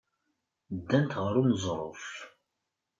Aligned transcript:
Ddant 0.77 1.17
ɣer 1.21 1.33
uneẓruf. 1.41 2.03